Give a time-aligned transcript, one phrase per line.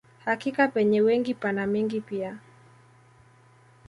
[0.25, 2.39] Hakika penye wengi pana mengi pia